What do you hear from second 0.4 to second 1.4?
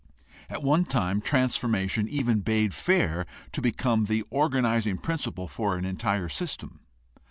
At one time